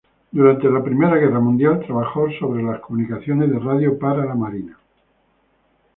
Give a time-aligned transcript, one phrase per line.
[0.31, 4.75] Durante la Primera Guerra Mundial trabajó sobre las comunicaciones de radio para la Marina.